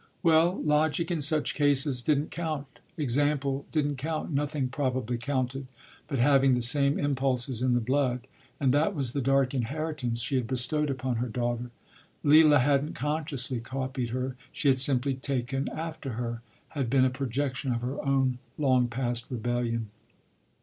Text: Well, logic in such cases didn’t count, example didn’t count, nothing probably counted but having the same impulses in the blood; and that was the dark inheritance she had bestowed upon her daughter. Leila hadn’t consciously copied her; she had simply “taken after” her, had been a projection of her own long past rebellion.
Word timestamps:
Well, 0.23 0.59
logic 0.63 1.11
in 1.11 1.21
such 1.21 1.53
cases 1.53 2.01
didn’t 2.01 2.31
count, 2.31 2.65
example 2.97 3.67
didn’t 3.71 3.99
count, 3.99 4.31
nothing 4.33 4.67
probably 4.67 5.19
counted 5.19 5.67
but 6.07 6.17
having 6.17 6.55
the 6.55 6.61
same 6.63 6.97
impulses 6.97 7.61
in 7.61 7.75
the 7.75 7.81
blood; 7.81 8.21
and 8.59 8.73
that 8.73 8.95
was 8.95 9.13
the 9.13 9.21
dark 9.21 9.53
inheritance 9.53 10.21
she 10.23 10.37
had 10.37 10.47
bestowed 10.47 10.89
upon 10.89 11.17
her 11.17 11.29
daughter. 11.29 11.69
Leila 12.23 12.57
hadn’t 12.61 12.95
consciously 12.95 13.59
copied 13.59 14.09
her; 14.09 14.35
she 14.51 14.69
had 14.69 14.79
simply 14.79 15.13
“taken 15.13 15.69
after” 15.69 16.13
her, 16.13 16.41
had 16.69 16.89
been 16.89 17.05
a 17.05 17.11
projection 17.11 17.71
of 17.71 17.81
her 17.81 18.03
own 18.03 18.39
long 18.57 18.87
past 18.87 19.29
rebellion. 19.29 19.91